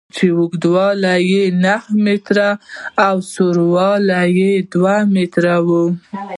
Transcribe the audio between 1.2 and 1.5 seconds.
یې